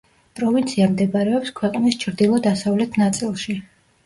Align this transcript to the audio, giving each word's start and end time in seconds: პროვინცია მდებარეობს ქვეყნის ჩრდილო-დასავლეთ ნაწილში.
პროვინცია 0.37 0.87
მდებარეობს 0.93 1.51
ქვეყნის 1.59 1.99
ჩრდილო-დასავლეთ 2.05 2.99
ნაწილში. 3.05 3.57